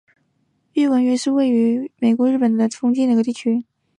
[0.73, 3.67] 奥文约是位于美国加利福尼亚州因约县的一个非建制地区。